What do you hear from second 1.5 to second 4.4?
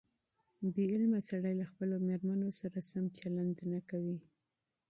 له خپلو مېرمنو سره سم چلند نه کوي.